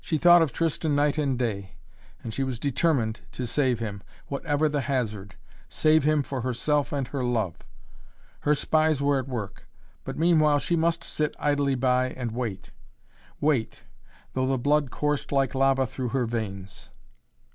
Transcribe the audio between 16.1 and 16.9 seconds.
veins.